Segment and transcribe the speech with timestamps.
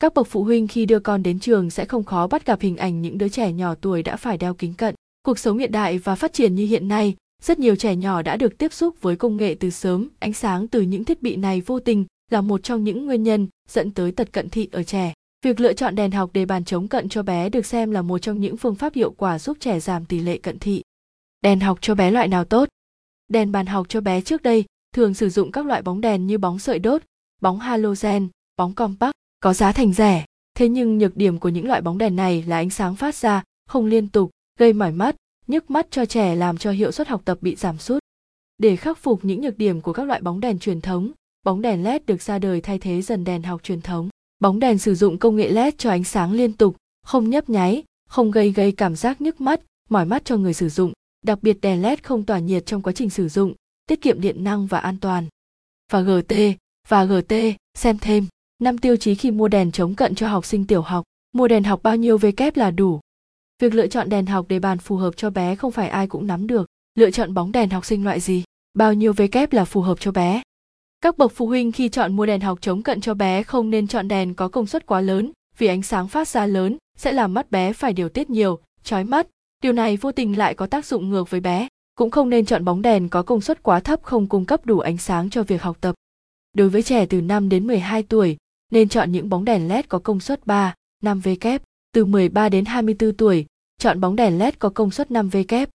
[0.00, 2.76] Các bậc phụ huynh khi đưa con đến trường sẽ không khó bắt gặp hình
[2.76, 4.94] ảnh những đứa trẻ nhỏ tuổi đã phải đeo kính cận.
[5.22, 8.36] Cuộc sống hiện đại và phát triển như hiện nay, rất nhiều trẻ nhỏ đã
[8.36, 11.60] được tiếp xúc với công nghệ từ sớm, ánh sáng từ những thiết bị này
[11.60, 15.14] vô tình là một trong những nguyên nhân dẫn tới tật cận thị ở trẻ.
[15.44, 18.18] Việc lựa chọn đèn học để bàn chống cận cho bé được xem là một
[18.18, 20.82] trong những phương pháp hiệu quả giúp trẻ giảm tỷ lệ cận thị.
[21.40, 22.68] Đèn học cho bé loại nào tốt?
[23.28, 24.64] Đèn bàn học cho bé trước đây
[24.94, 27.02] thường sử dụng các loại bóng đèn như bóng sợi đốt,
[27.40, 30.24] bóng halogen, bóng compact, có giá thành rẻ.
[30.54, 33.42] Thế nhưng nhược điểm của những loại bóng đèn này là ánh sáng phát ra
[33.66, 35.16] không liên tục, gây mỏi mắt,
[35.46, 37.98] nhức mắt cho trẻ làm cho hiệu suất học tập bị giảm sút.
[38.58, 41.10] Để khắc phục những nhược điểm của các loại bóng đèn truyền thống,
[41.44, 44.08] bóng đèn LED được ra đời thay thế dần đèn học truyền thống.
[44.40, 47.82] Bóng đèn sử dụng công nghệ LED cho ánh sáng liên tục, không nhấp nháy,
[48.08, 50.92] không gây gây cảm giác nhức mắt, mỏi mắt cho người sử dụng.
[51.22, 53.54] Đặc biệt đèn LED không tỏa nhiệt trong quá trình sử dụng,
[53.86, 55.26] tiết kiệm điện năng và an toàn.
[55.92, 56.34] Và GT,
[56.88, 57.34] và GT,
[57.74, 58.26] xem thêm
[58.60, 61.04] năm tiêu chí khi mua đèn chống cận cho học sinh tiểu học.
[61.32, 63.00] Mua đèn học bao nhiêu V kép là đủ.
[63.62, 66.26] Việc lựa chọn đèn học để bàn phù hợp cho bé không phải ai cũng
[66.26, 66.66] nắm được.
[66.94, 68.44] Lựa chọn bóng đèn học sinh loại gì,
[68.74, 70.42] bao nhiêu V kép là phù hợp cho bé.
[71.00, 73.86] Các bậc phụ huynh khi chọn mua đèn học chống cận cho bé không nên
[73.86, 77.34] chọn đèn có công suất quá lớn, vì ánh sáng phát ra lớn sẽ làm
[77.34, 79.26] mắt bé phải điều tiết nhiều, chói mắt.
[79.62, 81.68] Điều này vô tình lại có tác dụng ngược với bé.
[81.94, 84.78] Cũng không nên chọn bóng đèn có công suất quá thấp không cung cấp đủ
[84.78, 85.94] ánh sáng cho việc học tập.
[86.52, 88.36] Đối với trẻ từ 5 đến 12 tuổi,
[88.70, 91.62] nên chọn những bóng đèn LED có công suất 3, 5 V kép.
[91.92, 93.46] Từ 13 đến 24 tuổi,
[93.78, 95.70] chọn bóng đèn LED có công suất 5 V kép.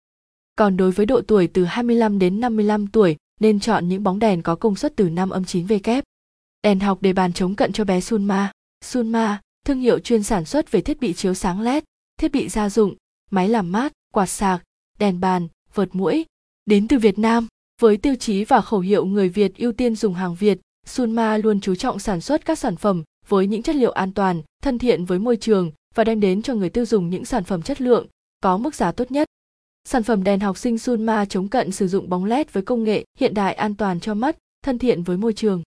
[0.56, 4.42] Còn đối với độ tuổi từ 25 đến 55 tuổi, nên chọn những bóng đèn
[4.42, 6.04] có công suất từ 5 âm 9 V kép.
[6.62, 8.52] Đèn học để bàn chống cận cho bé Sunma.
[8.84, 11.84] Sunma, thương hiệu chuyên sản xuất về thiết bị chiếu sáng LED,
[12.18, 12.94] thiết bị gia dụng,
[13.30, 14.62] máy làm mát, quạt sạc,
[14.98, 16.24] đèn bàn, vợt mũi.
[16.66, 17.46] Đến từ Việt Nam,
[17.80, 21.60] với tiêu chí và khẩu hiệu người Việt ưu tiên dùng hàng Việt, Sunma luôn
[21.60, 25.04] chú trọng sản xuất các sản phẩm với những chất liệu an toàn, thân thiện
[25.04, 28.06] với môi trường và đem đến cho người tiêu dùng những sản phẩm chất lượng,
[28.40, 29.28] có mức giá tốt nhất.
[29.84, 33.04] Sản phẩm đèn học sinh Sunma chống cận sử dụng bóng LED với công nghệ
[33.18, 35.62] hiện đại an toàn cho mắt, thân thiện với môi trường.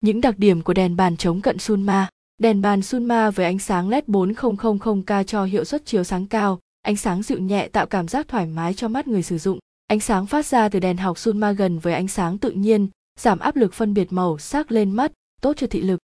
[0.00, 2.08] Những đặc điểm của đèn bàn chống cận Sunma
[2.38, 6.96] Đèn bàn Sunma với ánh sáng LED 4000K cho hiệu suất chiếu sáng cao, ánh
[6.96, 9.58] sáng dịu nhẹ tạo cảm giác thoải mái cho mắt người sử dụng.
[9.86, 12.88] Ánh sáng phát ra từ đèn học Sunma gần với ánh sáng tự nhiên,
[13.20, 16.00] giảm áp lực phân biệt màu sắc lên mắt, tốt cho thị lực.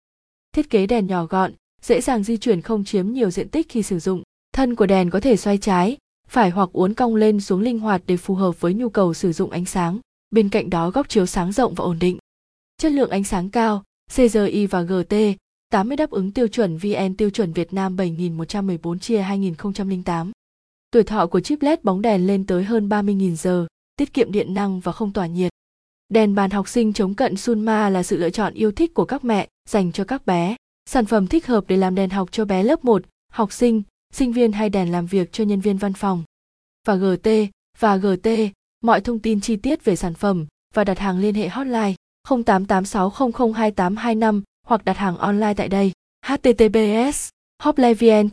[0.52, 3.84] Thiết kế đèn nhỏ gọn, dễ dàng di chuyển không chiếm nhiều diện tích khi
[3.84, 4.24] sử dụng.
[4.54, 5.98] Thân của đèn có thể xoay trái,
[6.28, 9.32] phải hoặc uốn cong lên xuống linh hoạt để phù hợp với nhu cầu sử
[9.32, 10.00] dụng ánh sáng.
[10.32, 12.18] Bên cạnh đó góc chiếu sáng rộng và ổn định.
[12.78, 13.84] Chất lượng ánh sáng cao,
[14.16, 15.16] CGI và GT,
[15.70, 20.32] 80 đáp ứng tiêu chuẩn VN tiêu chuẩn Việt Nam 7114 chia 2008.
[20.92, 24.54] Tuổi thọ của chip LED bóng đèn lên tới hơn 30.000 giờ, tiết kiệm điện
[24.54, 25.52] năng và không tỏa nhiệt.
[26.10, 29.24] Đèn bàn học sinh chống cận Sunma là sự lựa chọn yêu thích của các
[29.24, 30.56] mẹ dành cho các bé.
[30.86, 33.82] Sản phẩm thích hợp để làm đèn học cho bé lớp 1, học sinh,
[34.14, 36.24] sinh viên hay đèn làm việc cho nhân viên văn phòng.
[36.88, 37.30] Và GT,
[37.80, 38.28] và GT,
[38.82, 41.94] mọi thông tin chi tiết về sản phẩm và đặt hàng liên hệ hotline
[42.28, 45.92] 0886002825 hoặc đặt hàng online tại đây.
[46.26, 47.30] https
[47.64, 47.94] hotline